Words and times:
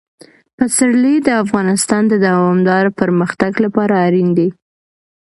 پسرلی 0.57 1.15
د 1.27 1.29
افغانستان 1.43 2.03
د 2.07 2.13
دوامداره 2.27 2.89
پرمختګ 2.99 3.51
لپاره 3.65 3.93
اړین 4.05 4.29
دي. 4.37 4.49